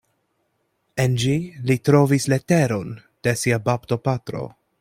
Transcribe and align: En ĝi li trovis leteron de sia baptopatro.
En 1.03 1.17
ĝi 1.25 1.33
li 1.71 1.77
trovis 1.89 2.27
leteron 2.35 2.99
de 3.29 3.39
sia 3.45 3.65
baptopatro. 3.71 4.47